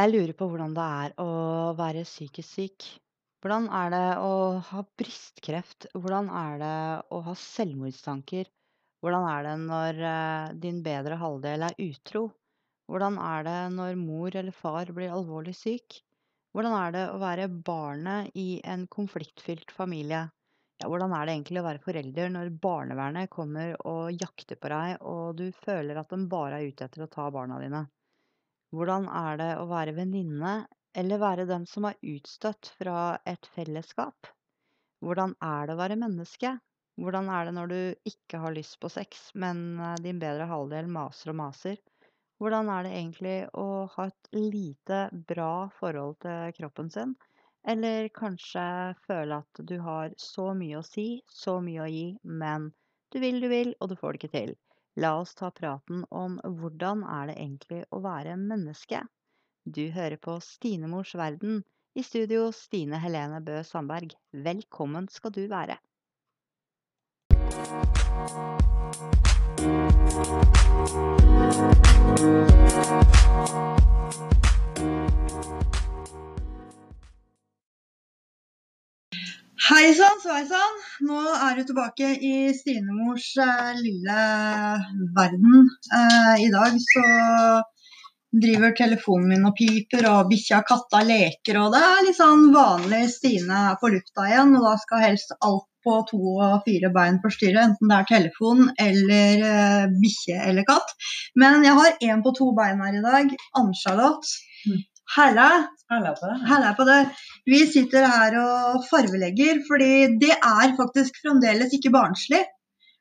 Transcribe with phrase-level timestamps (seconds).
[0.00, 1.32] Jeg lurer på hvordan det er å
[1.76, 2.84] være psykisk syk.
[3.44, 4.30] Hvordan er det å
[4.64, 5.90] ha brystkreft?
[5.92, 6.76] Hvordan er det
[7.12, 8.48] å ha selvmordstanker?
[9.04, 12.24] Hvordan er det når eh, din bedre halvdel er utro?
[12.88, 16.00] Hvordan er det når mor eller far blir alvorlig syk?
[16.56, 20.24] Hvordan er det å være barnet i en konfliktfylt familie?
[20.80, 24.96] Ja, hvordan er det egentlig å være forelder når barnevernet kommer og jakter på deg,
[25.04, 27.84] og du føler at de bare er ute etter å ta barna dine?
[28.70, 30.54] Hvordan er det å være venninne
[31.00, 34.28] eller være den som er utstøtt fra et fellesskap?
[35.02, 36.52] Hvordan er det å være menneske?
[37.00, 40.90] Hvordan er det når du ikke har lyst på sex, men eh, din bedre halvdel
[40.92, 41.80] maser og maser?
[42.40, 47.16] Hvordan er det egentlig å ha et lite bra forhold til kroppen sin?
[47.68, 48.62] Eller kanskje
[49.04, 52.70] føle at du har så mye å si, så mye å gi, men
[53.12, 54.54] du vil, du vil, og du får det ikke til.
[55.00, 58.98] La oss ta praten om hvordan er det egentlig å være menneske.
[59.64, 61.62] Du hører på Stinemors verden.
[61.96, 64.12] I studio Stine Helene Bø Sandberg.
[64.44, 65.80] Velkommen skal du være.
[79.70, 80.78] Hei sann, sveisann!
[81.06, 84.16] Nå er du tilbake i Stinemors eh, lille
[85.14, 85.68] verden.
[85.94, 87.04] Eh, I dag så
[88.34, 92.48] driver telefonen min og piper, og bikkja og katta leker, og det er litt sånn
[92.56, 97.22] vanlig Stine på lufta igjen, og da skal helst alt på to og fire bein
[97.22, 100.96] forstyrre, enten det er telefon eller eh, bikkje eller katt.
[101.38, 103.38] Men jeg har én på to bein her i dag.
[103.62, 104.34] Ann-Charlotte.
[105.16, 105.48] Halla!
[105.90, 106.42] Halla på deg.
[106.46, 107.00] Halla på det.
[107.50, 112.44] Vi sitter her og farvelegger, fordi det er faktisk fremdeles ikke barnslig.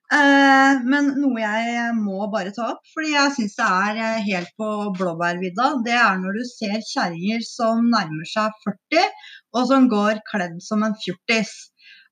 [0.10, 4.50] Eh, men noe jeg må bare ta opp, fordi jeg syns det er eh, helt
[4.58, 5.68] på blåbærvidda.
[5.86, 9.06] Det er når du ser kjerringer som nærmer seg 40,
[9.54, 11.54] og som går kledd som en fjortis.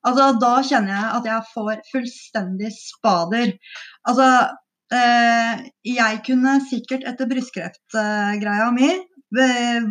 [0.06, 3.56] Altså, da kjenner jeg at jeg får fullstendig spader.
[4.06, 4.30] Altså,
[4.94, 8.92] eh, jeg kunne sikkert etter brystkreftgreia mi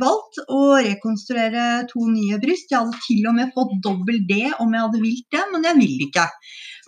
[0.02, 2.72] valgt å rekonstruere to nye bryst.
[2.72, 5.80] Jeg hadde til og med fått dobbel D om jeg hadde vilt det, men jeg
[5.82, 6.26] vil ikke.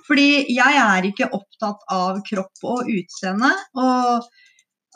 [0.10, 3.52] Fordi jeg er ikke opptatt av kropp og utseende.
[3.78, 4.26] Og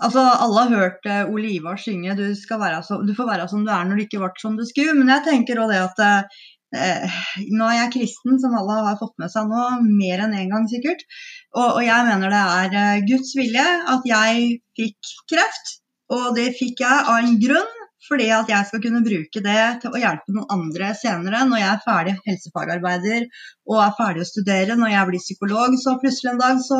[0.02, 3.70] altså, alle har hørt eh, Ole Ivar synge du, så, 'du får være som du
[3.70, 4.98] er når du ikke ble som du skulle'.
[4.98, 7.22] Men jeg tenker òg det at eh,
[7.54, 10.56] nå er jeg kristen, som alle har fått med seg nå, mer enn én en
[10.56, 11.06] gang sikkert.
[11.54, 15.78] Og, og jeg mener det er eh, Guds vilje at jeg fikk kreft.
[16.14, 19.94] Og det fikk jeg av en grunn, fordi at jeg skal kunne bruke det til
[19.94, 21.44] å hjelpe noen andre senere.
[21.48, 23.28] Når jeg er ferdig helsefagarbeider
[23.72, 26.80] og er ferdig å studere, når jeg blir psykolog, så plutselig en dag så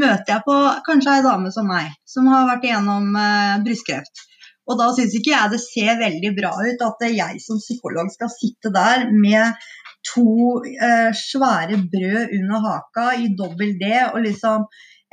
[0.00, 4.24] møter jeg på kanskje ei dame som meg, som har vært igjennom eh, brystkreft.
[4.64, 8.32] Og da syns ikke jeg det ser veldig bra ut at jeg som psykolog skal
[8.32, 9.66] sitte der med
[10.08, 14.64] to eh, svære brød under haka i dobbel D og liksom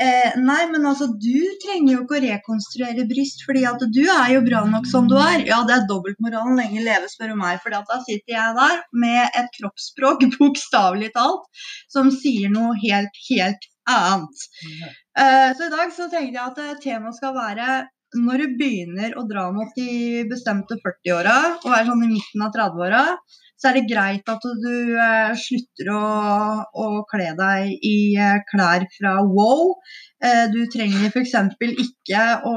[0.01, 4.31] Eh, nei, men altså, du trenger jo ikke å rekonstruere bryst, fordi at du er
[4.35, 5.43] jo bra nok som du er.
[5.45, 7.59] Ja, det er dobbeltmoralen lenge leve, spør du meg.
[7.61, 11.45] For da sitter jeg der med et kroppsspråk, bokstavelig talt,
[11.93, 14.45] som sier noe helt, helt annet.
[15.19, 17.81] Eh, så i dag så tenkte jeg at eh, temaet skal være
[18.17, 22.51] når du begynner å dra mot de bestemte 40-åra, og er sånn i midten av
[22.55, 23.03] 30-åra,
[23.61, 26.05] så er det greit at du eh, slutter å,
[26.73, 29.75] å, kle deg i eh, klær fra Wow.
[30.21, 31.35] Eh, du trenger f.eks.
[31.69, 32.55] ikke å,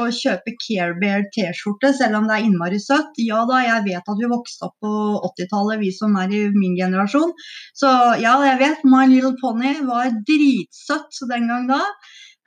[0.00, 3.16] å, kjøpe Care Bear T-skjorte, selv om det er innmari søtt.
[3.24, 4.92] Ja da, jeg vet at vi vokste opp på
[5.32, 7.32] 80-tallet, vi som er i min generasjon.
[7.76, 11.80] Så ja, jeg vet My Little Pony var dritsøtt den gang da.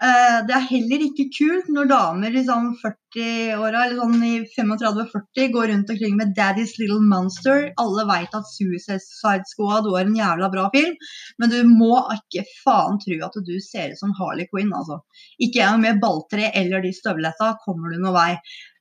[0.04, 5.54] Eh, det er heller ikke kult når damer i sånn 40-åra eller sånn i 35-40
[5.54, 7.70] går rundt omkring med 'Daddy's Little Monster'.
[7.80, 11.00] Alle veit at 'Suicide Squad' var en jævla bra film,
[11.40, 15.00] men du må ikke faen tro at du ser ut som Harley Quinn, altså.
[15.40, 18.30] Ikke jeg med balltre eller de støvletta kommer du noen vei.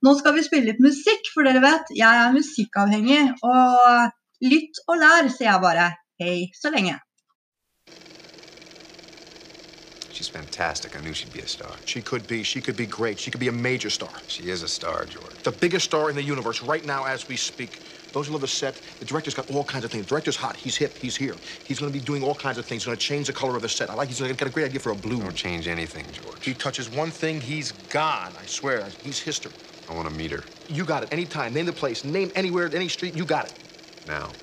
[0.02, 3.24] Nå skal vi spille litt musikk, for dere vet, jeg er musikkavhengig.
[3.46, 5.92] Og lytt og lær, sier jeg bare.
[6.18, 6.98] Hei så lenge.
[10.14, 10.94] She's fantastic.
[10.94, 11.80] I knew she'd be a star.
[11.84, 12.44] She could be.
[12.44, 13.18] She could be great.
[13.18, 14.22] She could be a major star.
[14.28, 15.42] She is a star, George.
[15.42, 17.80] The biggest star in the universe right now as we speak.
[18.12, 20.04] Those who love the set, the director's got all kinds of things.
[20.04, 20.56] The director's hot.
[20.56, 20.98] He's hip.
[20.98, 21.36] He's here.
[21.64, 22.82] He's going to be doing all kinds of things.
[22.82, 23.90] He's going to change the color of the set.
[23.90, 24.08] I like.
[24.08, 25.18] He's got a great idea for a blue.
[25.18, 26.44] Don't change anything, George.
[26.44, 28.36] He touches one thing, he's gone.
[28.38, 28.86] I swear.
[29.02, 29.52] He's history.
[29.88, 30.44] I want to meet her.
[30.68, 31.08] You got it.
[31.12, 31.52] Anytime.
[31.54, 32.04] Name the place.
[32.04, 33.16] Name anywhere, any street.
[33.16, 33.52] You got it.
[34.06, 34.36] Now.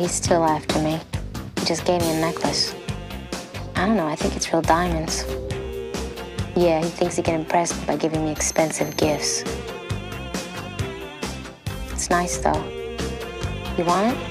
[0.00, 0.98] He's still after me.
[1.58, 2.74] He just gave me a necklace.
[3.76, 5.24] I don't know, I think it's real diamonds.
[6.56, 9.44] Yeah, he thinks he can impress me by giving me expensive gifts.
[11.90, 12.64] It's nice though.
[13.76, 14.29] You want it?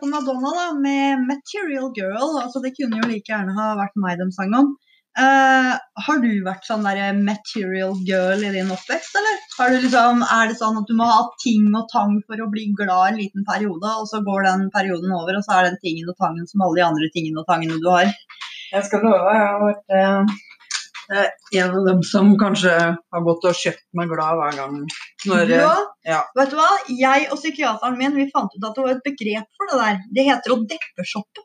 [0.00, 2.42] På Madonna da, med 'Material Girl'.
[2.42, 4.76] altså Det kunne jo like gjerne ha vært meg de sang om.
[5.18, 5.72] Uh,
[6.06, 9.40] har du vært sånn der material girl i din oppvekst, eller?
[9.82, 13.08] Liksom, er det sånn at du må ha ting og tang for å bli glad
[13.08, 16.14] en liten periode, og så går den perioden over, og så er den tingen og
[16.22, 18.12] tangen som alle de andre tingene og tangene du har?
[18.70, 20.36] Jeg skal love, jeg har vært eh,
[21.16, 21.28] eh,
[21.64, 24.80] en av dem som kanskje har gått og kjøpt meg glad hver gang.
[25.26, 26.68] Når, eh, Ja, vet du hva?
[26.88, 29.96] Jeg og psykiateren min vi fant ut at det var et begrep for det der.
[30.14, 31.42] Det heter å deppeshoppe.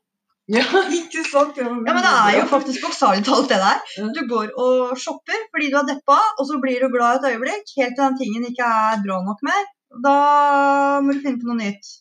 [0.54, 0.62] ja,
[1.00, 1.58] ikke sant?
[1.58, 3.82] Ja, men Det er jo faktisk bokstavelig talt det der.
[4.14, 7.66] Du går og shopper fordi du er deppa, og så blir du glad et øyeblikk,
[7.80, 9.66] helt til den tingen ikke er bra nok mer.
[10.04, 11.92] Da må du finne på noe nytt.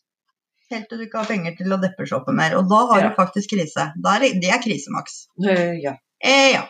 [0.73, 2.55] Helt til du ikke har penger til å deppeshoppe mer.
[2.57, 3.09] Og da har Ja.
[3.11, 3.93] du faktisk krise.
[3.93, 5.27] Er det er krisemaks.
[5.45, 5.97] Eh, ja.
[6.23, 6.63] Eh, ja.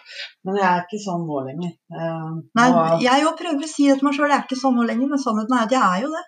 [0.45, 1.73] Men jeg er ikke sånn nå lenger.
[1.93, 2.29] Eh,
[2.59, 4.87] Nei, nå- jeg prøver å si det til meg sjøl, jeg er ikke sånn nå
[4.89, 6.25] lenger, men sannheten er at jeg er jo det.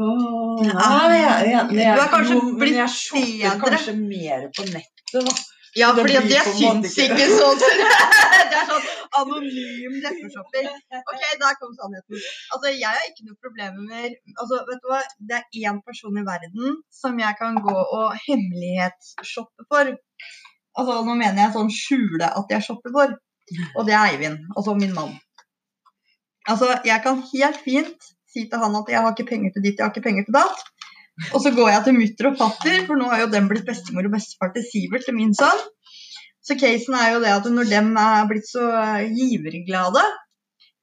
[0.00, 3.62] Åh, nei, jeg, jeg, jeg, Du er kanskje jo, blitt jeg bedre.
[3.64, 5.32] kanskje mer på nettet, da.
[5.78, 7.58] Ja, en måte syns ikke- sånn.
[8.50, 8.86] Det er sånn
[9.20, 10.64] anonym nettshopper.
[10.98, 12.22] Ok, der kom sannheten.
[12.54, 15.00] Altså, jeg har ikke noe problemer med Altså, vet du hva?
[15.30, 19.92] Det er én person i verden som jeg kan gå og hemmelighetsshoppe for.
[20.80, 23.18] Altså, nå mener jeg sånn skjule at jeg shopper for.
[23.76, 24.46] Og det er Eivind.
[24.56, 25.16] Altså min mann.
[26.48, 29.78] Altså, jeg kan helt fint si til han at jeg har ikke penger til ditt,
[29.78, 30.62] jeg har ikke penger til datt.
[31.34, 34.06] Og så går jeg til mutter og fatter, for nå har jo dem blitt bestemor
[34.08, 35.60] og bestefar til Sivert, til min sønn.
[36.46, 38.64] Så casen er jo det at når dem er blitt så
[39.12, 40.04] giverglade,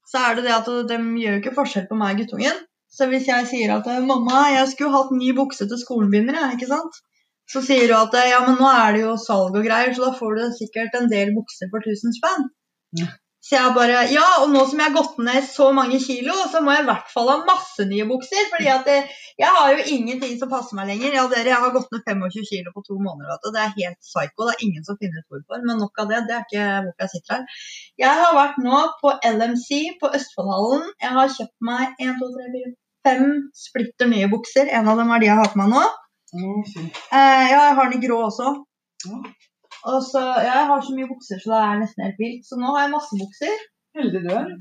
[0.07, 2.59] så er det det at de gjør jo ikke forskjell på meg og guttungen.
[2.97, 6.69] Så hvis jeg sier at 'mamma, jeg skulle hatt ny bukse til skolen begynner', ikke
[6.69, 7.01] sant?
[7.47, 10.17] Så sier hun at 'ja, men nå er det jo salg og greier, så da
[10.19, 12.49] får du sikkert en del bukser for 1000 spenn'.
[12.99, 13.07] Ja.
[13.47, 16.59] Så jeg bare Ja, og nå som jeg har gått ned så mange kilo, så
[16.63, 18.49] må jeg i hvert fall ha masse nye bukser.
[18.51, 18.97] fordi at det,
[19.39, 21.13] jeg har jo ingenting som passer meg lenger.
[21.15, 23.39] Ja, dere, jeg har gått ned 25 kilo på to måneder.
[23.43, 23.47] Du.
[23.55, 24.47] Det er helt psycho.
[24.47, 25.63] Det er ingen som finner ut hvorfor.
[25.67, 26.19] Men nok av det.
[26.27, 27.61] Det er ikke hvorfor jeg sitter her.
[28.03, 29.69] Jeg har vært nå på LMC
[30.01, 30.83] på Østfoldhallen.
[31.05, 32.75] Jeg har kjøpt meg 1, 2, 3, 4,
[33.07, 33.31] 5
[33.63, 34.67] splitter nye bukser.
[34.67, 35.85] En av dem er de jeg har på meg nå.
[36.31, 36.97] Fint.
[37.15, 38.53] Eh, ja, jeg har den i grå også.
[39.07, 39.19] Ja.
[39.87, 42.43] Og så, ja, Jeg har så mye bukser, så det er nesten helt vilt.
[42.47, 43.63] Så nå har jeg masse bukser.
[43.97, 44.51] Heldig du er.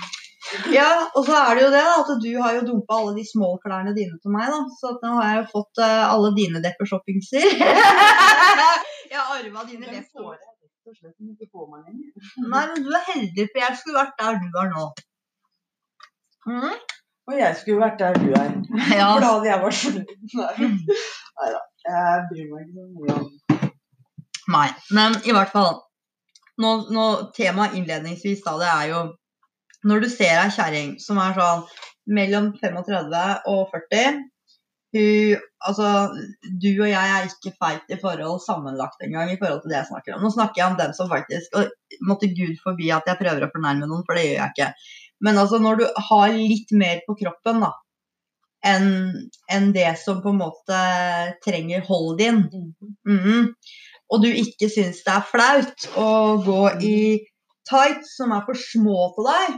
[0.71, 3.25] Ja, og så er det jo det da, at du har jo dumpa alle de
[3.27, 4.61] små klærne dine til meg, da.
[4.79, 7.49] Så at nå har jeg jo fått uh, alle dine depper-shoppingser.
[9.11, 10.37] jeg har arva dine depper.
[12.47, 14.87] Nei, men du er heldig, for jeg skulle vært der du er nå.
[16.47, 16.77] Mm?
[17.26, 18.52] Og jeg skulle vært der du er.
[18.99, 19.09] Ja.
[19.14, 20.12] For da hadde jeg vært fornøyd.
[20.37, 21.49] Nei.
[21.54, 21.64] da.
[21.87, 23.26] Jeg bryr meg ikke noe mye om
[24.47, 25.73] Nei, men i hvert fall
[26.62, 27.06] nå, nå,
[27.37, 29.00] Temaet innledningsvis da, det er jo
[29.90, 31.66] Når du ser ei kjerring som er sånn
[32.16, 33.18] mellom 35
[33.50, 34.23] og 40
[34.97, 35.88] hun, altså,
[36.62, 39.90] Du og jeg er ikke feit i forhold sammenlagt engang i forhold til det jeg
[39.90, 40.23] snakker om.
[40.23, 41.75] Nå snakker jeg om dem som faktisk og
[42.06, 44.71] Måtte Gud forby at jeg prøver å fornærme noen, for det gjør jeg ikke.
[45.25, 47.73] Men altså, når du har litt mer på kroppen da,
[48.67, 48.89] enn
[49.53, 50.81] en det som på en måte
[51.45, 52.43] trenger hold din,
[53.07, 53.55] Mhm.
[54.11, 56.11] og du ikke syns det er flaut å
[56.45, 56.99] gå i
[57.69, 59.57] tights som er for små til deg,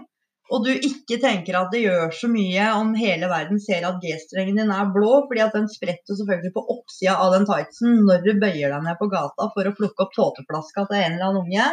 [0.50, 4.56] og du ikke tenker at det gjør så mye om hele verden ser at G-strengen
[4.56, 8.30] din er blå, fordi at den spretter selvfølgelig på oppsida av den tightsen når du
[8.40, 11.66] bøyer deg ned på gata for å plukke opp tåteflaska til en eller annen unge.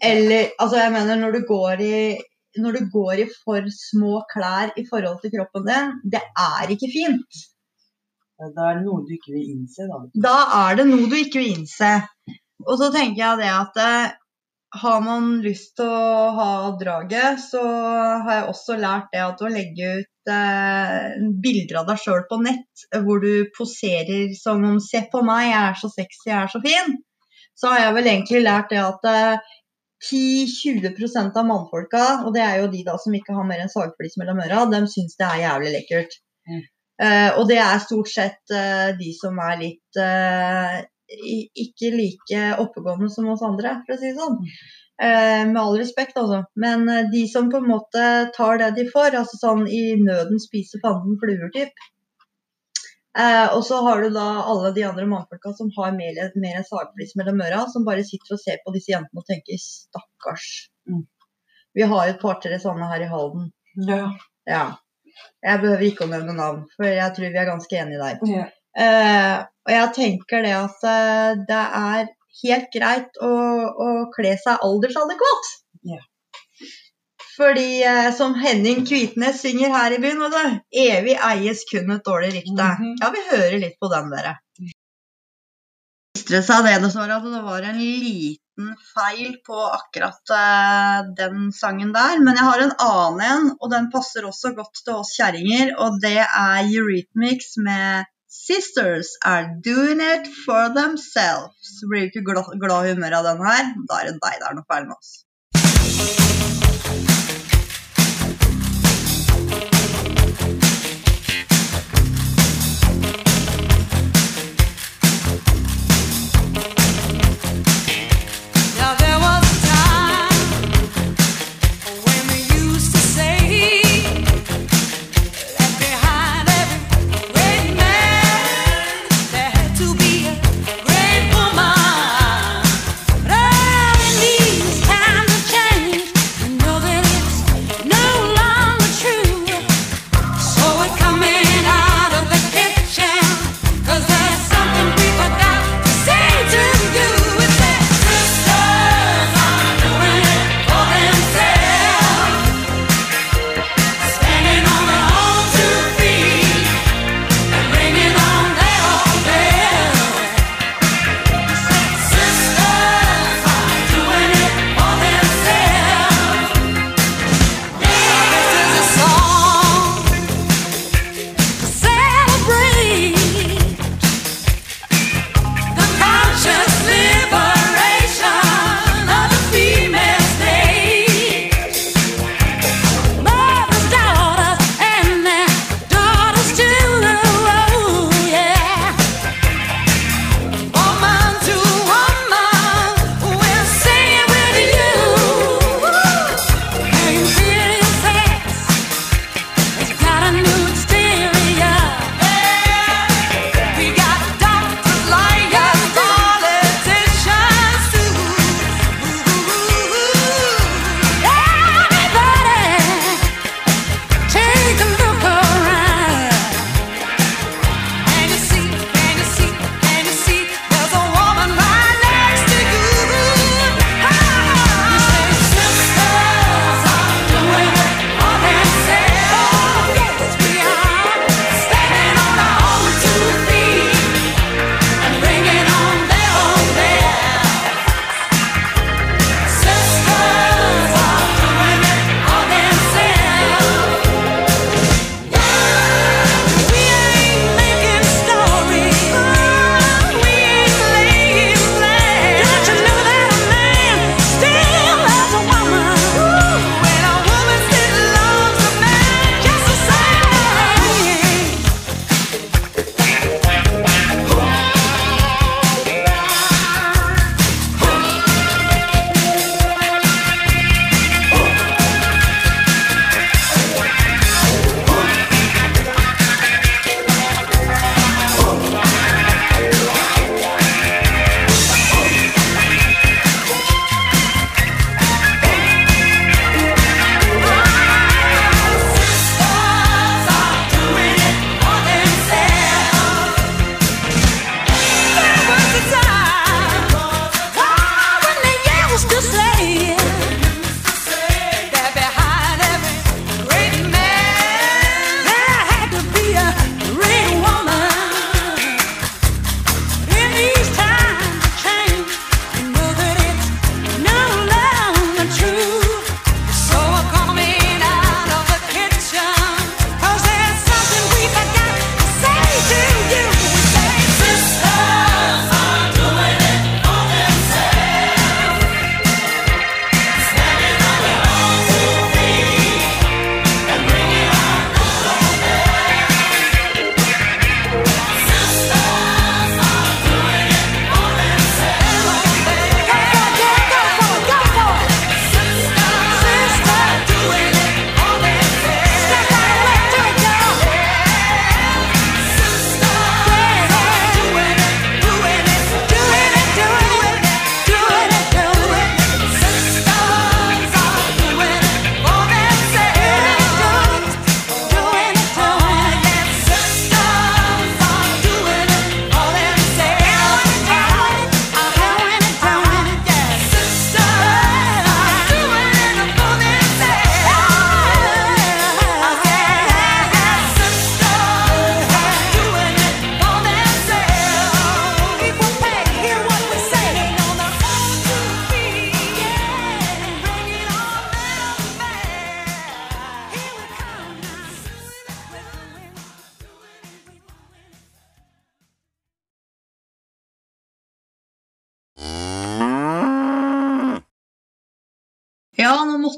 [0.00, 1.98] Eller, altså jeg mener, når du går i
[2.60, 6.90] når du går i for små klær i forhold til kroppen din, det er ikke
[6.92, 7.44] fint.
[8.38, 10.00] Da er det noe du ikke vil innse, da.
[10.26, 11.94] da er det noe du ikke vil innse.
[12.64, 14.14] Og så tenker jeg det at eh,
[14.74, 19.50] har man lyst til å ha draget, så har jeg også lært det at å
[19.52, 25.04] legge ut eh, bilder av deg sjøl på nett hvor du poserer som om 'se
[25.12, 26.96] på meg, jeg er så sexy, jeg er så fin',
[27.54, 29.52] så har jeg vel egentlig lært det at eh,
[30.10, 34.18] 10-20% av mannfolka, og det er jo de da som ikke har mer enn sagflis
[34.20, 36.16] mellom øra, de syns det er jævlig lekkert.
[36.50, 36.62] Mm.
[37.02, 40.76] Uh, og det er stort sett uh, de som er litt uh,
[41.64, 44.38] ikke like oppegående som oss andre, for å si det sånn.
[45.02, 46.44] Eh, med all respekt, altså.
[46.60, 48.04] Men de som på en måte
[48.36, 51.74] tar det de får, altså sånn i nøden spiser fanden fluer-typ.
[53.18, 57.14] Eh, og så har du da alle de andre mannfolka som har mer, mer sagflis
[57.18, 60.66] mellom øra, som bare sitter og ser på disse jentene og tenker 'stakkars'.
[60.90, 61.04] Mm.
[61.74, 63.52] Vi har jo et par-tre sånne her i Halden.
[63.88, 64.02] Ja.
[64.46, 64.64] Ja.
[65.46, 68.18] Jeg behøver ikke å nevne navn, for jeg tror vi er ganske enige der.
[68.34, 68.44] ja.
[68.74, 72.08] Eh, og jeg tenker det at eh, det er
[72.42, 73.30] helt greit å,
[73.86, 75.52] å kle seg aldersadekvat.
[75.92, 76.00] Ja.
[77.36, 82.06] Fordi eh, som Henning Kvitnes synger her i byen, vet du, evig eies kun et
[82.06, 82.70] dårlig rykte.
[82.78, 82.96] Mhm.
[83.02, 84.36] Ja, vi hører litt på den, dere.
[86.14, 91.50] Viste det seg det dessverre at det var en liten feil på akkurat eh, den
[91.52, 92.22] sangen der.
[92.22, 95.74] Men jeg har en annen en, og den passer også godt til oss kjerringer.
[95.82, 101.76] Og det er Eurythmics med Sisters are doing it for themselves.
[101.90, 103.68] Blir du ikke glad, glad humør av den her?
[103.90, 105.12] Da er det deg det er noe feil med oss.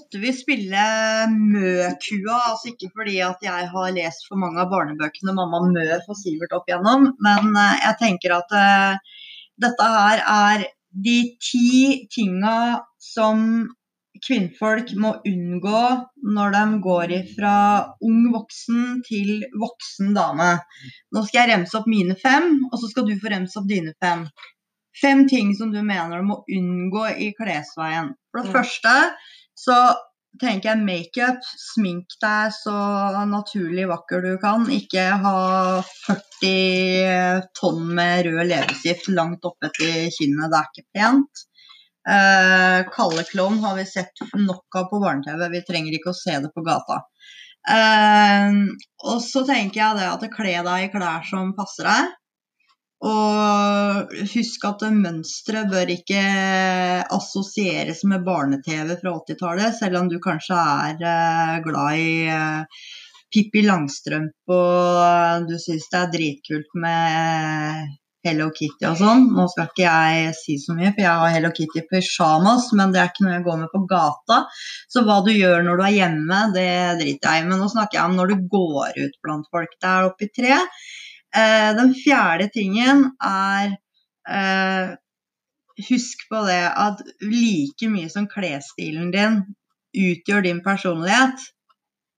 [0.06, 0.82] Måtte vi spille
[1.34, 2.36] Mø-kua.
[2.52, 6.54] Altså ikke fordi at jeg har lest for mange av barnebøkene Mamma Mø for Sivert
[6.54, 8.94] opp igjennom, men eh, jeg tenker at uh,
[9.58, 13.66] dette her er de ti tinga som
[14.24, 15.82] kvinnfolk må unngå
[16.36, 17.56] når de går fra
[18.00, 20.54] ung voksen til voksen dame.
[21.12, 23.92] Nå skal jeg remse opp mine fem, og så skal du få remse opp dine
[24.00, 24.24] fem.
[24.96, 28.14] Fem ting som du mener du må unngå i klesveien.
[28.30, 28.54] For det Mm.
[28.54, 28.94] første
[29.56, 29.76] så
[30.40, 31.48] tenker jeg makeup.
[31.74, 32.76] Smink deg så
[33.28, 34.66] naturlig vakker du kan.
[34.72, 35.36] Ikke ha
[36.06, 40.52] 40 tonn med rød leppestift langt oppetter kinnet.
[40.52, 41.44] Det er ikke pent.
[42.06, 45.48] Uh, Kalle klovn har vi sett nok av på barne-TV.
[45.56, 47.02] Vi trenger ikke å se det på gata.
[47.66, 48.76] Uh,
[49.08, 52.14] og så tenker jeg det at kle deg i klær som passer deg.
[53.04, 56.22] Og husk at mønsteret bør ikke
[57.12, 62.86] assosieres med barne-TV fra 80-tallet, selv om du kanskje er eh, glad i eh,
[63.34, 67.94] Pippi Langstrømpe og du syns det er dritkult med
[68.26, 69.26] Hello Kitty og sånn.
[69.36, 73.02] Nå skal ikke jeg si så mye, for jeg har Hello Kitty pysjamas, men det
[73.02, 74.40] er ikke noe jeg går med på gata.
[74.90, 76.70] Så hva du gjør når du er hjemme, det
[77.02, 77.48] driter jeg i.
[77.50, 79.76] Men nå snakker jeg om når du går ut blant folk.
[79.84, 80.56] der oppe i tre.
[81.36, 83.76] Eh, den fjerde tingen er
[84.28, 84.94] eh,
[85.88, 89.42] Husk på det at like mye som klesstilen din
[89.96, 91.42] utgjør din personlighet,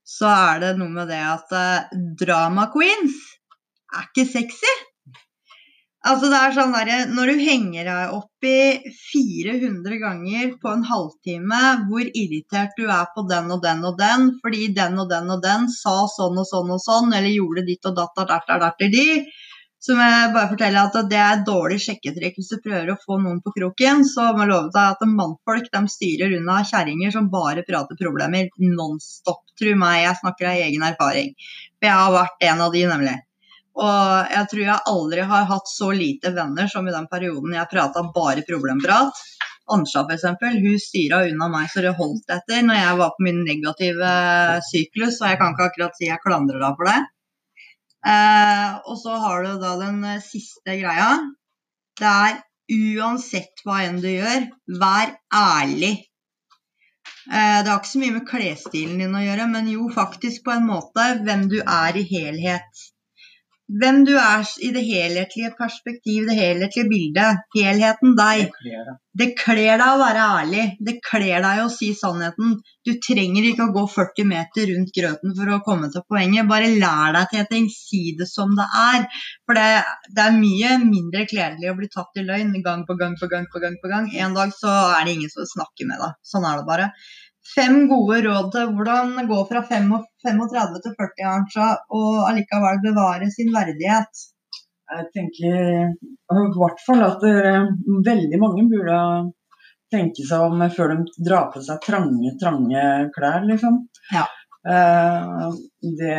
[0.06, 3.18] så er det noe med det at eh, drama queens
[3.90, 4.74] er ikke sexy.
[6.08, 10.86] Altså det er sånn der, Når du henger deg opp i 400 ganger på en
[10.88, 15.28] halvtime hvor irritert du er på den og den og den fordi den og den
[15.34, 18.54] og den sa sånn og sånn og sånn, eller gjorde ditt og datt og datt
[18.54, 19.06] og datt og de,
[19.84, 23.20] så må jeg bare fortelle at det er dårlig sjekketrekk hvis du prøver å få
[23.22, 24.02] noen på kroken.
[24.08, 28.50] Så må jeg love deg at mannfolk de styrer unna kjerringer som bare prater problemer
[28.58, 29.44] nonstop.
[29.60, 31.30] Tro meg, jeg snakker av egen erfaring.
[31.78, 33.16] For jeg har vært en av de, nemlig.
[33.78, 37.70] Og jeg tror jeg aldri har hatt så lite venner som i den perioden jeg
[37.70, 39.20] prata bare problemprat.
[39.70, 40.24] Ansja f.eks.
[40.64, 44.10] Hun styra unna meg så det holdt etter når jeg var på min negative
[44.70, 46.98] syklus, og jeg kan ikke akkurat si jeg klandrer deg for det.
[48.08, 51.10] Eh, og så har du da den siste greia.
[51.98, 52.38] Det er
[52.98, 54.46] uansett hva enn du gjør,
[54.80, 55.94] vær ærlig.
[57.28, 60.54] Eh, det har ikke så mye med klesstilen din å gjøre, men jo faktisk på
[60.56, 62.88] en måte hvem du er i helhet.
[63.68, 67.42] Hvem du er i det helhetlige perspektiv, det helhetlige bildet.
[67.52, 68.54] Helheten deg.
[69.18, 70.64] Det kler deg å være ærlig.
[70.80, 72.54] Det kler deg å si sannheten.
[72.86, 76.48] Du trenger ikke å gå 40 meter rundt grøten for å komme til poenget.
[76.48, 77.68] Bare lær deg til ting.
[77.68, 79.04] Si det som det er.
[79.44, 79.68] For det,
[80.16, 83.44] det er mye mindre kledelig å bli tatt i løgn gang på gang på gang
[83.52, 83.76] på gang.
[83.82, 84.08] på gang.
[84.16, 86.16] En dag så er det ingen som snakker med deg.
[86.24, 86.92] Sånn er det bare.
[87.54, 93.52] Fem gode råd til hvordan gå fra 35 til 40 Arnsa, og allikevel bevare sin
[93.54, 94.24] verdighet.
[94.88, 95.56] Jeg tenker
[95.88, 97.66] i hvert fall at eh,
[98.06, 99.00] veldig mange burde
[99.92, 102.84] tenke seg om før de drar på seg trange, trange
[103.16, 103.82] klær, liksom.
[104.12, 104.24] Ja.
[104.68, 105.44] Eh,
[106.00, 106.16] det,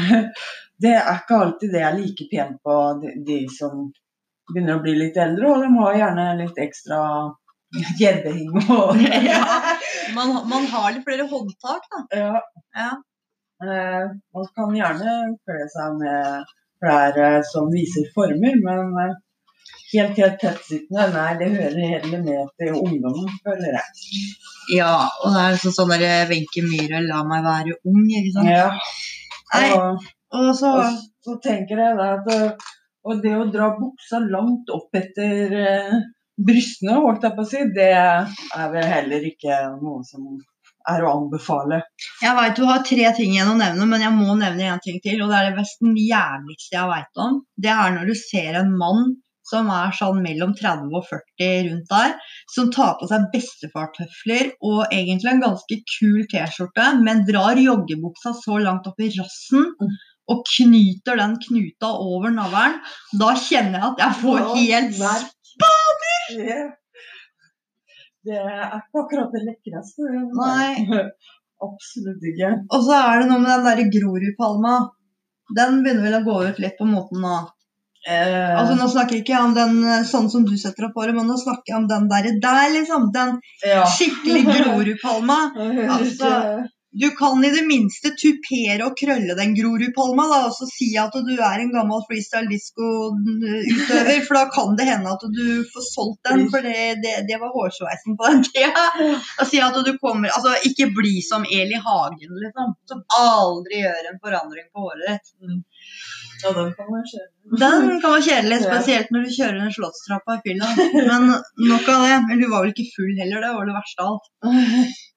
[0.84, 3.86] det er ikke alltid det er like pent på de, de som
[4.50, 7.00] begynner å bli litt eldre, og de har gjerne litt ekstra
[7.98, 9.42] gjeddehing og Ja,
[10.16, 12.04] man, man har litt flere håndtak, da.
[12.14, 12.40] Ja.
[12.76, 12.90] Ja.
[13.64, 16.50] Eh, man kan gjerne kle seg med
[16.82, 19.14] klær eh, som viser former, men eh,
[19.94, 24.22] helt, helt tettsittende, nei, det hører heller med til ungdommen, føler jeg.
[24.74, 28.52] Ja, og det er liksom sånn derre Wenche Myhre, la meg være ung, ikke sant.
[28.52, 28.70] Ja.
[29.54, 32.72] Nei, Og, og så og så tenker jeg da at eh,
[33.04, 35.96] og det å dra buksa langt opp etter eh,
[36.40, 40.26] brystene, holdt jeg på å si, det er vel heller ikke noe som
[40.90, 41.80] er å anbefale.
[42.20, 45.00] Jeg vet du har tre ting igjen å nevne, men jeg må nevne en ting
[45.04, 45.22] til.
[45.24, 47.38] Og det er det nesten jævligste jeg vet om.
[47.56, 51.90] Det er når du ser en mann som er sånn mellom 30 og 40 rundt
[51.90, 52.14] der,
[52.52, 58.60] som tar på seg bestefartøfler og egentlig en ganske kul T-skjorte, men drar joggebuksa så
[58.64, 59.68] langt opp i rassen
[60.32, 62.80] og knyter den knuta over navlen.
[63.20, 66.13] Da kjenner jeg at jeg får helt spader!
[68.24, 70.10] Det er ikke akkurat det lekreste.
[70.38, 71.02] Nei.
[71.64, 72.52] Absolutt ikke.
[72.72, 74.76] Og så er det noe med den derre Grorudpalma.
[75.54, 77.36] Den begynner vel å gå ut litt på moten nå.
[78.04, 81.28] Eh, Altså Nå snakker ikke om den eh, sånn som du setter opp håret, men
[81.28, 83.10] nå snakker jeg om den derre der, liksom.
[83.14, 83.84] Den ja.
[83.88, 85.38] skikkelig Grorudpalma.
[85.98, 86.32] Altså,
[87.00, 91.14] du kan i det minste tupere og krølle den Grorudpalma, da, og så si at
[91.26, 96.30] du er en gammel freestyle disco-utøver, for da kan det hende at du får solgt
[96.30, 98.84] den, for det, det, det var hårsveisen på den tida.
[99.40, 104.10] Og si at du kommer Altså, ikke bli som Eli Hagen, liksom, som aldri gjør
[104.10, 105.34] en forandring på håret ditt.
[106.44, 107.58] Ja, den kan være kjedelig.
[107.60, 110.70] Den kan være kjedelig, spesielt når du kjører den slottstrappa i fylla.
[111.10, 111.30] Men
[111.70, 112.16] nok av det.
[112.28, 114.94] Men hun var vel ikke full heller, det var det verste av alt.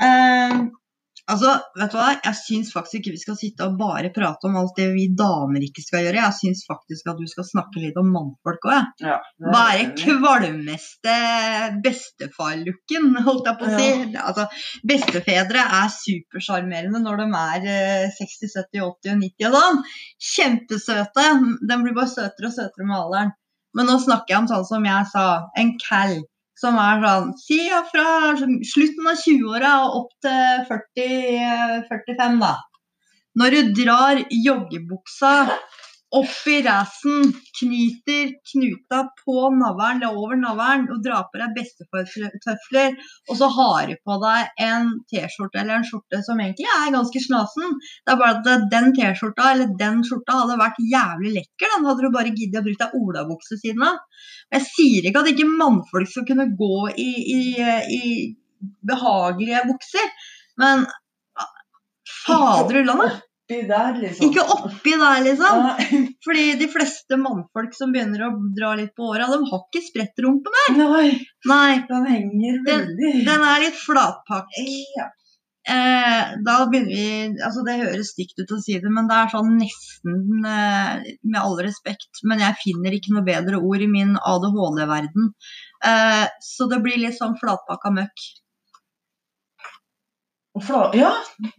[0.00, 0.52] Eh,
[1.30, 2.08] altså, vet du hva?
[2.24, 5.64] Jeg syns faktisk ikke vi skal sitte og bare prate om alt det vi damer
[5.66, 6.22] ikke skal gjøre.
[6.22, 8.92] Jeg syns faktisk at du skal snakke litt om mannfolk òg.
[9.04, 9.18] Ja,
[9.80, 9.86] i.
[10.00, 11.16] kvalmeste
[11.84, 13.90] bestefar-looken, holdt jeg på å si?
[14.20, 14.46] Altså,
[14.86, 19.84] bestefedre er supersjarmerende når de er eh, 60, 70, 80 og 90 og sånn.
[20.30, 21.28] Kjempesøte.
[21.68, 23.36] De blir bare søtere og søtere med alderen.
[23.76, 25.26] Men nå snakker jeg om sånn som jeg sa,
[25.60, 26.16] en cal.
[26.60, 31.06] Som er sånn si fra slutten av 20-åra og opp til 40,
[31.46, 32.54] eh, 45, da.
[33.40, 35.32] Når du drar joggebuksa
[36.16, 37.28] opp i rassen,
[37.60, 42.96] knyter knuta på navlen, over navlen, og drar på deg bestefartøfler,
[43.30, 47.22] og så har du på deg en T-skjorte eller en skjorte som egentlig er ganske
[47.26, 47.78] snasen.
[48.02, 51.74] Det er bare at den T-skjorta eller den skjorta hadde vært jævlig lekker.
[51.76, 54.02] Den hadde du bare giddet å bruke deg olabukse siden av.
[54.56, 57.42] Jeg sier ikke at ikke mannfolk skal kunne gå i, i,
[57.94, 58.02] i
[58.90, 60.14] behagelige bukser,
[60.60, 60.88] men
[62.26, 63.20] fader ullandet.
[63.50, 64.30] Oppi der, liksom.
[64.30, 65.62] Ikke oppi der, liksom.
[65.66, 65.76] Ja.
[66.26, 70.52] Fordi de fleste mannfolk som begynner å dra litt på åra, de har ikke sprettrumpe
[70.54, 70.76] mer.
[70.78, 71.06] Nei,
[71.50, 73.14] Nei, den henger veldig.
[73.26, 74.54] den er litt flatpakk.
[74.96, 75.08] Ja.
[75.70, 79.28] Eh, da begynner vi Altså, det høres stygt ut å si det, men det er
[79.28, 84.14] sånn nesten eh, Med all respekt, men jeg finner ikke noe bedre ord i min
[84.16, 85.28] ADHD-verden.
[85.84, 88.24] Eh, så det blir litt sånn flatpakka møkk.
[90.66, 91.10] Fla- Ja,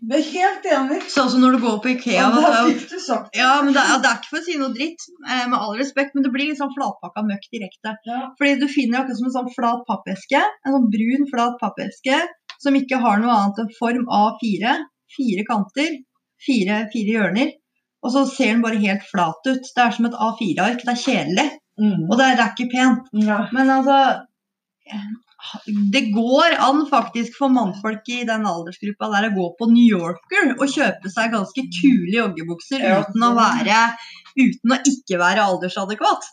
[0.01, 0.99] vi er helt enig.
[1.13, 2.13] Sånn som når du går på Ikea.
[2.19, 4.73] Ja, da fikk du sagt Ja, men det det er ikke for å si noe
[4.75, 7.95] dritt, eh, med all respekt, men det blir litt sånn flatpakka møkk direkte.
[8.05, 8.19] Ja.
[8.37, 12.19] Fordi du finner akkurat som en sånn flat pappeske, en sånn brun flat pappeske,
[12.61, 14.75] som ikke har noe annet enn form A4,
[15.17, 15.97] fire kanter,
[16.45, 17.51] fire, fire hjørner,
[18.03, 19.61] og så ser den bare helt flat ut.
[19.75, 22.09] Det er som et A4-ark, det er kjedelig, Mm.
[22.11, 23.07] og det er, det er ikke pent.
[23.13, 23.47] Ja.
[23.53, 23.97] Men altså
[25.93, 30.53] Det går an faktisk for mannfolk i den aldersgruppa der å gå på New Yorker
[30.57, 33.85] og kjøpe seg ganske kule joggebukser uten å være
[34.31, 36.29] Uten å ikke være aldersadekvat.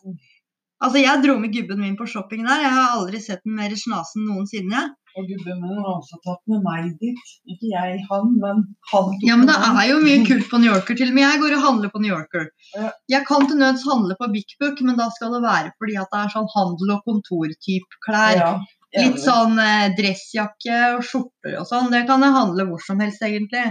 [0.78, 2.62] Altså, jeg dro med gubben min på shopping der.
[2.62, 4.84] Jeg har aldri sett den mer snasen noensinne.
[5.18, 7.32] Og gubben min har også tatt med meg dit.
[7.50, 10.94] Ikke jeg, han, men han Ja, men det er jo mye kult på New Yorker.
[11.00, 12.46] Til og med jeg går og handler på New Yorker.
[13.10, 16.14] Jeg kan til nøds handle på Big Book, men da skal det være fordi at
[16.14, 18.38] det er sånn handel- og kontortype klær.
[18.38, 18.52] Ja,
[18.96, 21.90] Litt sånn eh, dressjakke og skjorter og sånn.
[21.92, 23.66] Det kan jeg handle hvor som helst, egentlig.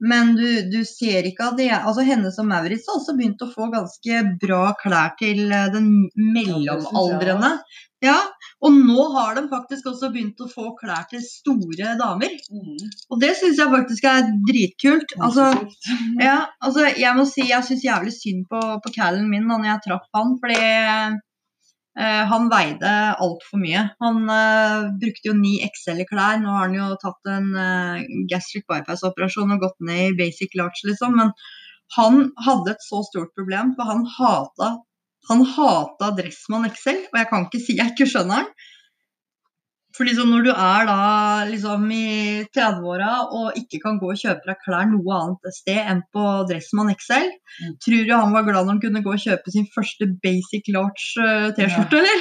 [0.00, 3.50] Men du, du ser ikke at det Altså Hennes og Maurits har også begynt å
[3.52, 7.52] få ganske bra klær til eh, den mellomaldrende.
[8.00, 8.16] Ja,
[8.64, 12.32] og nå har de faktisk også begynt å få klær til store damer.
[12.48, 12.86] Mm.
[13.12, 15.12] Og det syns jeg faktisk er dritkult.
[15.20, 15.50] Altså,
[16.16, 19.74] ja, altså jeg må si jeg syns jævlig synd på, på callen min da når
[19.74, 20.62] jeg traff han, fordi
[21.98, 23.80] han veide altfor mye.
[24.00, 26.38] Han eh, brukte jo ni XL i klær.
[26.38, 30.84] Nå har han jo tatt en eh, gastric bypass-operasjon og gått ned i basic large,
[30.86, 31.18] liksom.
[31.18, 31.34] Men
[31.96, 34.76] han hadde et så stort problem, for han hata
[35.28, 38.48] han hata Dressmann XL, og jeg kan ikke si jeg ikke skjønner han.
[39.96, 40.98] For liksom når du er da
[41.50, 46.02] liksom i 30-åra og ikke kan gå og kjøpe deg klær noe annet sted enn
[46.14, 47.72] på Dressmann XL, Mm.
[47.82, 51.18] tror du han var glad når han kunne gå og kjøpe sin første basic large
[51.18, 52.20] eh, T-skjorte, eller?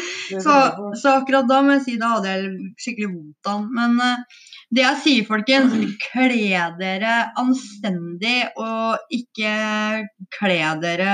[0.44, 0.54] Så,
[1.02, 3.66] så akkurat da må jeg si da hadde jeg skikkelig vondt av han.
[3.76, 4.40] Men eh,
[4.74, 9.52] det jeg sier, folkens, kle dere anstendig og ikke
[10.38, 11.12] kle dere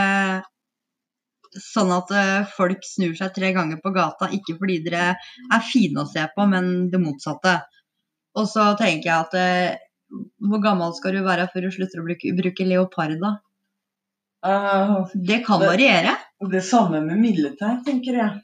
[1.57, 6.03] sånn at eh, folk snur seg tre ganger på gata, ikke fordi dere er fine
[6.05, 7.57] å se på, men det motsatte.
[8.39, 9.79] Og så tenker jeg at eh,
[10.43, 13.33] hvor gammel skal du være før du slutter å bruke, bruke leopard, da?
[14.47, 16.17] Eh, Det kan Det- variere.
[16.51, 18.41] det samme med militær, tenker jeg.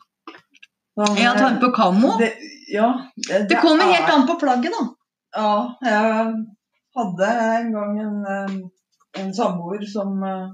[0.98, 2.16] Sånn, Jeg tar på kammo.
[2.18, 2.34] det,
[2.72, 4.84] ja, det, Det kommer helt an på plagget, da.
[5.36, 6.46] Ja, jeg
[6.96, 7.28] hadde
[7.60, 8.68] en gang en, eh,
[9.22, 10.50] en samboer som eh,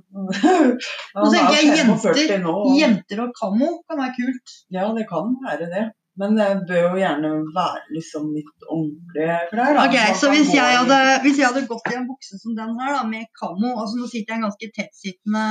[1.23, 4.55] Nå tenker jeg er 45 jenter, jenter og kammo kan være kult.
[4.75, 5.89] Ja, det kan være det.
[6.21, 9.79] Men det bør jo gjerne være liksom litt ordentlige klær.
[9.79, 9.85] da.
[9.87, 12.91] Ok, Så hvis jeg, hadde, hvis jeg hadde gått i en bukse som den her,
[12.99, 15.47] da, med kammo altså Nå sitter jeg i en ganske tettsittende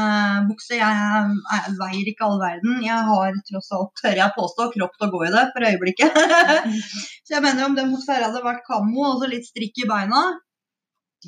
[0.51, 0.77] bukse.
[0.77, 2.77] Jeg, jeg veier ikke all verden.
[2.85, 6.21] Jeg har tross alt, tør jeg påstå, kropp til å gå i det for øyeblikket.
[7.25, 10.27] så jeg mener om den dessverre hadde vært kammo og så litt strikk i beina,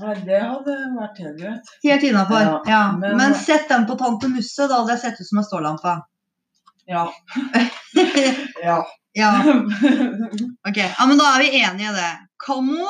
[0.01, 1.67] Nei, det hadde vært helt greit.
[1.83, 2.41] helt innafor.
[2.41, 5.37] Ja, Ja, men- men, sett den på Tante Musse, da hadde jeg sett ut som
[5.37, 6.01] en stålampe.
[6.89, 7.05] Ja.
[8.63, 8.83] ja.
[9.15, 9.29] Ja,
[10.67, 10.77] ok.
[10.77, 12.11] Ja, men da er vi enige i det.
[12.41, 12.87] Kammo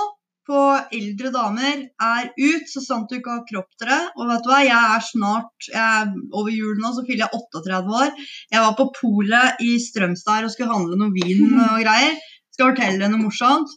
[0.47, 0.59] på
[0.95, 3.99] eldre damer er ut, så sant du ikke har kropp til det.
[4.15, 7.41] Og vet du hva, jeg er snart jeg er Over jul nå så fyller jeg
[7.41, 8.15] 38 år.
[8.55, 12.15] Jeg var på polet i Strømstad og skulle handle noe vin og greier.
[12.55, 13.71] Skal fortelle deg noe morsomt.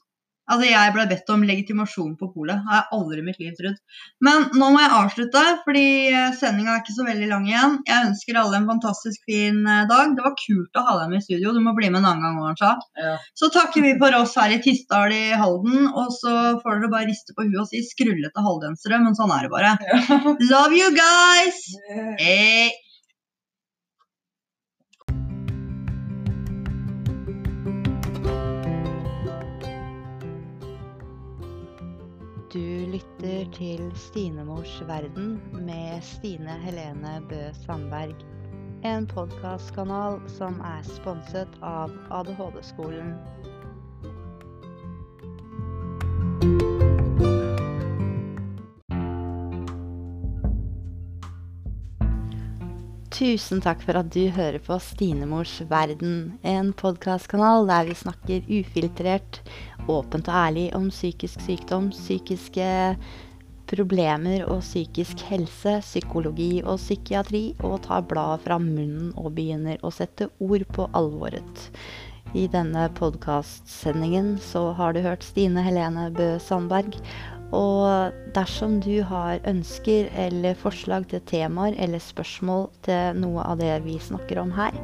[0.46, 2.60] Altså, Jeg ble bedt om legitimasjon på polet.
[2.66, 3.80] Har jeg aldri i mitt liv trodd.
[4.22, 5.86] Men nå må jeg avslutte, fordi
[6.38, 7.78] sendinga er ikke så veldig lang igjen.
[7.88, 10.14] Jeg ønsker alle en fantastisk fin eh, dag.
[10.16, 11.54] Det var kult å ha deg med i studio.
[11.56, 12.40] Du må bli med en annen gang.
[12.46, 12.72] Arnsa.
[13.00, 13.16] Ja.
[13.38, 17.10] Så takker vi for oss her i Tistdal i Halden, og så får dere bare
[17.10, 19.76] riste på huet og si skrullete halldensere, men sånn er det bare.
[20.52, 21.62] Love you guys!
[22.22, 22.85] Hey.
[32.56, 38.14] Du lytter til Stinemors verden med Stine Helene Bø Sandberg.
[38.80, 43.12] En podkastkanal som er sponset av ADHD-skolen.
[53.12, 59.44] Tusen takk for at du hører på Stinemors verden, en podkastkanal der vi snakker ufiltrert,
[59.92, 62.68] åpent og ærlig om psykisk sykdom, psykiske
[63.70, 69.92] problemer og psykisk helse, psykologi og psykiatri, og tar bladet fra munnen og begynner å
[69.94, 71.70] sette ord på alvoret.
[72.36, 76.98] I denne podkastsendingen så har du hørt Stine Helene Bø Sandberg.
[77.54, 83.70] Og dersom du har ønsker eller forslag til temaer eller spørsmål til noe av det
[83.86, 84.74] vi snakker om her,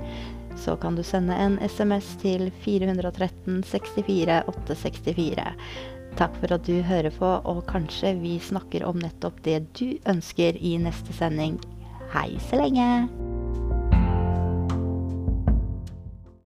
[0.63, 5.49] så kan du sende en SMS til 413 64 864.
[6.21, 10.61] Takk for at du hører på, og kanskje vi snakker om nettopp det du ønsker
[10.61, 11.59] i neste sending.
[12.13, 13.32] Hei så lenge!